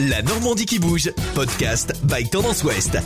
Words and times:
La 0.00 0.22
Normandie 0.22 0.64
qui 0.64 0.78
bouge, 0.78 1.10
podcast 1.34 1.92
by 2.04 2.22
Tendance 2.30 2.62
Ouest. 2.62 2.98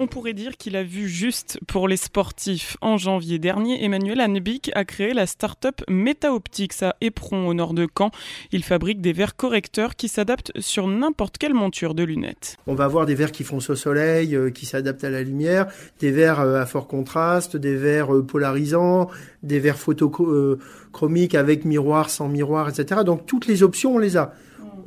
On 0.00 0.06
pourrait 0.06 0.32
dire 0.32 0.56
qu'il 0.56 0.74
a 0.74 0.82
vu 0.82 1.06
juste 1.06 1.60
pour 1.66 1.86
les 1.86 1.98
sportifs. 1.98 2.78
En 2.80 2.96
janvier 2.96 3.38
dernier, 3.38 3.84
Emmanuel 3.84 4.22
Hannebic 4.22 4.70
a 4.74 4.86
créé 4.86 5.12
la 5.12 5.26
start-up 5.26 5.82
MetaOptics 5.86 6.82
à 6.82 6.96
Éperon, 7.02 7.46
au 7.46 7.52
nord 7.52 7.74
de 7.74 7.86
Caen. 7.94 8.10
Il 8.52 8.64
fabrique 8.64 9.02
des 9.02 9.12
verres 9.12 9.36
correcteurs 9.36 9.96
qui 9.96 10.08
s'adaptent 10.08 10.50
sur 10.58 10.86
n'importe 10.86 11.36
quelle 11.36 11.52
monture 11.52 11.94
de 11.94 12.04
lunettes. 12.04 12.56
On 12.66 12.74
va 12.74 12.84
avoir 12.84 13.04
des 13.04 13.14
verres 13.14 13.32
qui 13.32 13.44
foncent 13.44 13.68
au 13.68 13.76
soleil, 13.76 14.34
euh, 14.34 14.48
qui 14.48 14.64
s'adaptent 14.64 15.04
à 15.04 15.10
la 15.10 15.22
lumière, 15.22 15.66
des 16.00 16.10
verres 16.10 16.40
euh, 16.40 16.62
à 16.62 16.64
fort 16.64 16.88
contraste, 16.88 17.54
des 17.58 17.76
verres 17.76 18.14
euh, 18.14 18.22
polarisants, 18.22 19.10
des 19.42 19.58
verres 19.58 19.78
photochromiques 19.78 21.34
avec 21.34 21.66
miroir, 21.66 22.08
sans 22.08 22.28
miroir, 22.28 22.70
etc. 22.70 23.02
Donc 23.04 23.26
toutes 23.26 23.46
les 23.46 23.62
options, 23.62 23.96
on 23.96 23.98
les 23.98 24.16
a. 24.16 24.32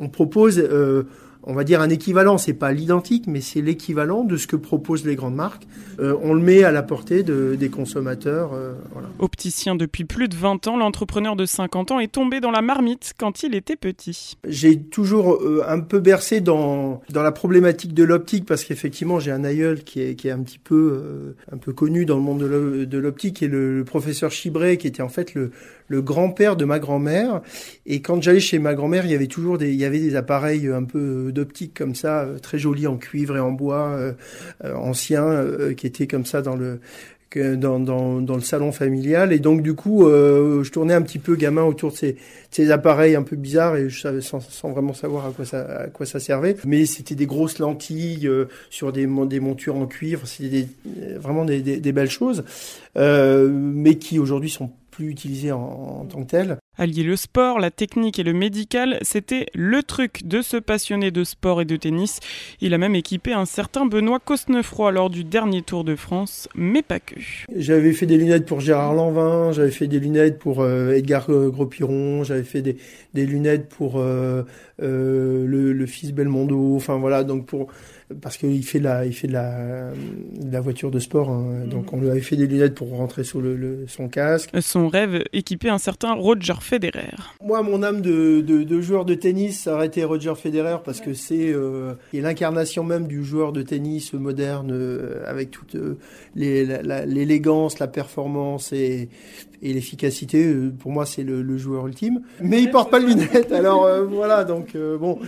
On 0.01 0.09
propose 0.09 0.57
on 1.43 1.53
va 1.53 1.63
dire 1.63 1.81
un 1.81 1.89
équivalent, 1.89 2.37
c'est 2.37 2.53
pas 2.53 2.71
l'identique, 2.71 3.25
mais 3.27 3.41
c'est 3.41 3.61
l'équivalent 3.61 4.23
de 4.23 4.37
ce 4.37 4.47
que 4.47 4.55
proposent 4.55 5.05
les 5.05 5.15
grandes 5.15 5.35
marques. 5.35 5.67
Euh, 5.99 6.15
on 6.21 6.33
le 6.33 6.41
met 6.41 6.63
à 6.63 6.71
la 6.71 6.83
portée 6.83 7.23
des 7.23 7.69
consommateurs. 7.69 8.51
Euh, 8.53 8.73
Opticien 9.19 9.75
depuis 9.75 10.05
plus 10.05 10.27
de 10.27 10.35
20 10.35 10.67
ans, 10.67 10.77
l'entrepreneur 10.77 11.35
de 11.35 11.45
50 11.45 11.91
ans 11.91 11.99
est 11.99 12.11
tombé 12.11 12.39
dans 12.39 12.51
la 12.51 12.61
marmite 12.61 13.13
quand 13.17 13.43
il 13.43 13.55
était 13.55 13.75
petit. 13.75 14.37
J'ai 14.47 14.79
toujours 14.79 15.35
euh, 15.35 15.63
un 15.67 15.79
peu 15.79 15.99
bercé 15.99 16.41
dans, 16.41 17.01
dans 17.09 17.23
la 17.23 17.31
problématique 17.31 17.93
de 17.93 18.03
l'optique 18.03 18.45
parce 18.45 18.63
qu'effectivement 18.63 19.19
j'ai 19.19 19.31
un 19.31 19.43
aïeul 19.43 19.83
qui 19.83 20.01
est, 20.01 20.15
qui 20.15 20.27
est 20.27 20.31
un 20.31 20.41
petit 20.41 20.59
peu, 20.59 21.35
un 21.51 21.57
peu 21.57 21.73
connu 21.73 22.05
dans 22.05 22.15
le 22.15 22.21
monde 22.21 22.41
de 22.41 22.97
l'optique 22.97 23.41
et 23.43 23.47
le, 23.47 23.77
le, 23.77 23.83
professeur 23.83 24.31
Chibré 24.31 24.77
qui 24.77 24.87
était 24.87 25.01
en 25.01 25.09
fait 25.09 25.33
le, 25.33 25.51
le 25.91 26.01
grand-père 26.01 26.55
de 26.55 26.65
ma 26.65 26.79
grand-mère. 26.79 27.41
Et 27.85 28.01
quand 28.01 28.21
j'allais 28.21 28.39
chez 28.39 28.59
ma 28.59 28.73
grand-mère, 28.73 29.05
il 29.05 29.11
y 29.11 29.15
avait 29.15 29.27
toujours 29.27 29.57
des, 29.57 29.71
il 29.71 29.79
y 29.79 29.85
avait 29.85 29.99
des 29.99 30.15
appareils 30.15 30.67
un 30.67 30.83
peu 30.83 31.30
d'optique 31.31 31.73
comme 31.77 31.95
ça, 31.95 32.21
euh, 32.21 32.39
très 32.39 32.57
jolis 32.59 32.87
en 32.87 32.97
cuivre 32.97 33.37
et 33.37 33.39
en 33.39 33.51
bois, 33.51 33.89
euh, 33.89 34.13
euh, 34.63 34.75
anciens, 34.75 35.45
qui 35.75 35.87
étaient 35.87 36.07
comme 36.07 36.25
ça 36.25 36.41
dans 36.41 36.55
le 36.55 36.79
dans, 37.33 37.79
dans, 37.79 38.19
dans, 38.19 38.35
le 38.35 38.41
salon 38.41 38.73
familial. 38.73 39.31
Et 39.31 39.39
donc 39.39 39.61
du 39.61 39.73
coup 39.73 40.03
je 40.03 40.69
tournais 40.69 40.93
un 40.93 41.01
petit 41.01 41.17
peu 41.17 41.37
gamin 41.37 41.63
autour 41.63 41.91
de 41.91 41.95
ces, 41.95 42.17
ces 42.49 42.71
appareils 42.71 43.15
un 43.15 43.23
peu 43.23 43.37
bizarres 43.37 43.77
et 43.77 43.89
je 43.89 44.01
savais 44.01 44.19
sans, 44.19 44.41
vraiment 44.69 44.93
savoir 44.93 45.27
à 45.27 45.31
quoi 45.31 45.45
ça 45.45 45.61
à 45.61 45.87
quoi 45.87 46.05
ça 46.05 46.19
servait. 46.19 46.57
Mais 46.65 46.85
c'était 46.85 47.15
des 47.15 47.25
grosses 47.25 47.59
lentilles 47.59 48.29
sur 48.69 48.91
des, 48.91 49.07
montures 49.07 49.77
en 49.77 49.85
cuivre. 49.85 50.27
C'était 50.27 50.67
vraiment 51.15 51.45
des, 51.45 51.61
belles 51.93 52.09
choses 52.09 52.43
mais 52.95 53.95
qui 53.95 54.19
aujourd'hui 54.19 54.49
sont 54.49 54.69
plus 54.91 55.09
utilisé 55.09 55.53
en, 55.53 56.05
tant 56.09 56.23
que 56.23 56.29
tel. 56.29 56.57
Allier 56.81 57.03
le 57.03 57.15
sport, 57.15 57.59
la 57.59 57.69
technique 57.69 58.17
et 58.17 58.23
le 58.23 58.33
médical, 58.33 58.97
c'était 59.03 59.45
le 59.53 59.83
truc 59.83 60.25
de 60.25 60.41
ce 60.41 60.57
passionné 60.57 61.11
de 61.11 61.23
sport 61.23 61.61
et 61.61 61.65
de 61.65 61.75
tennis. 61.75 62.19
Il 62.59 62.73
a 62.73 62.79
même 62.79 62.95
équipé 62.95 63.33
un 63.33 63.45
certain 63.45 63.85
Benoît 63.85 64.17
Cosnefroy 64.17 64.91
lors 64.91 65.11
du 65.11 65.23
dernier 65.23 65.61
Tour 65.61 65.83
de 65.83 65.95
France, 65.95 66.49
mais 66.55 66.81
pas 66.81 66.99
que. 66.99 67.13
J'avais 67.55 67.93
fait 67.93 68.07
des 68.07 68.17
lunettes 68.17 68.47
pour 68.47 68.61
Gérard 68.61 68.95
Lanvin, 68.95 69.51
j'avais 69.51 69.69
fait 69.69 69.85
des 69.85 69.99
lunettes 69.99 70.39
pour 70.39 70.61
euh, 70.61 70.93
Edgar 70.93 71.27
Gros-Piron, 71.29 72.23
j'avais 72.23 72.41
fait 72.41 72.63
des, 72.63 72.77
des, 73.13 73.27
lunettes 73.27 73.69
pour 73.69 73.99
euh, 73.99 74.41
euh, 74.81 75.45
le, 75.45 75.73
le, 75.73 75.85
fils 75.85 76.13
Belmondo, 76.13 76.75
enfin 76.75 76.97
voilà, 76.97 77.23
donc 77.23 77.45
pour 77.45 77.67
parce 78.19 78.37
qu'il 78.37 78.63
fait 78.65 78.79
la, 78.79 79.05
il 79.05 79.13
fait 79.13 79.27
de 79.27 79.33
la, 79.33 79.91
de 79.91 80.51
la 80.51 80.61
voiture 80.61 80.91
de 80.91 80.99
sport. 80.99 81.29
Hein. 81.29 81.65
Donc 81.67 81.93
on 81.93 81.99
lui 81.99 82.09
avait 82.09 82.21
fait 82.21 82.35
des 82.35 82.47
lunettes 82.47 82.75
pour 82.75 82.89
rentrer 82.89 83.23
sous 83.23 83.41
le, 83.41 83.85
son 83.87 84.09
casque. 84.09 84.49
Son 84.59 84.87
rêve, 84.87 85.23
équiper 85.33 85.69
un 85.69 85.77
certain 85.77 86.13
Roger 86.13 86.53
Federer. 86.71 87.17
Moi, 87.43 87.61
mon 87.63 87.83
âme 87.83 87.99
de, 87.99 88.81
joueur 88.81 89.03
de 89.03 89.13
tennis, 89.13 89.63
ça 89.63 89.73
aurait 89.73 89.87
été 89.87 90.05
Roger 90.05 90.35
Federer 90.35 90.77
parce 90.85 91.01
que 91.01 91.13
c'est 91.13 91.51
euh, 91.51 91.95
l'incarnation 92.13 92.85
même 92.85 93.07
du 93.07 93.25
joueur 93.25 93.51
de 93.51 93.61
tennis 93.61 94.13
moderne 94.13 94.71
euh, 94.71 95.21
avec 95.27 95.51
toute 95.51 95.75
euh, 95.75 95.97
l'élégance, 96.33 97.79
la, 97.79 97.87
performance 97.87 98.71
et, 98.71 99.09
l'efficacité. 99.61 100.49
Pour 100.79 100.93
moi, 100.93 101.05
c'est 101.05 101.23
le, 101.23 101.57
joueur 101.57 101.87
ultime. 101.87 102.21
Mais 102.41 102.63
il 102.63 102.71
porte 102.71 102.89
pas 102.89 103.01
de 103.01 103.05
lunettes. 103.07 103.51
Alors 103.51 103.85
voilà, 104.07 104.45
donc 104.45 104.77
bon, 104.77 105.19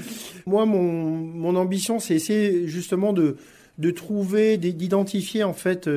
moi, 0.46 0.66
mon, 0.66 1.56
ambition, 1.58 2.00
c'est 2.00 2.16
essayer 2.16 2.70
justement 2.70 3.12
de, 3.12 3.36
trouver, 3.92 4.56
d'identifier 4.56 5.44
en 5.44 5.54
fait 5.54 5.90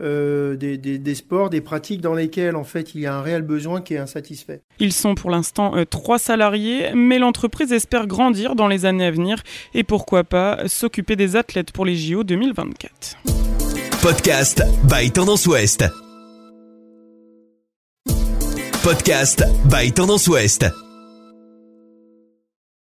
euh, 0.00 0.56
des, 0.56 0.76
des, 0.76 0.98
des, 0.98 1.14
sports, 1.14 1.50
des 1.50 1.60
pratiques 1.60 2.00
dans 2.00 2.14
lesquelles 2.14 2.56
en 2.56 2.64
fait 2.64 2.94
il 2.94 3.00
y 3.00 3.06
a 3.06 3.14
un 3.14 3.22
réel 3.22 3.42
besoin 3.42 3.80
qui 3.80 3.94
est 3.94 3.98
insatisfait. 3.98 4.60
Ils 4.78 4.92
sont 4.92 5.14
pour 5.14 5.30
l'instant 5.30 5.76
euh, 5.76 5.84
trois 5.84 6.18
salariés, 6.18 6.90
mais 6.94 7.18
l'entreprise 7.18 7.72
espère 7.72 8.06
grandir 8.06 8.54
dans 8.54 8.68
les 8.68 8.84
années 8.84 9.06
à 9.06 9.10
venir 9.10 9.42
et 9.74 9.84
pourquoi 9.84 10.24
pas 10.24 10.68
s'occuper 10.68 11.16
des 11.16 11.36
athlètes 11.36 11.72
pour 11.72 11.84
les 11.84 11.96
JO 11.96 12.24
2024. 12.24 13.16
Podcast 14.02 14.62
by 14.84 15.10
Tendance 15.10 15.46
Ouest. 15.46 15.84
Podcast 18.82 19.42
by 19.68 19.92
Tendance 19.92 20.28
Ouest. 20.28 20.85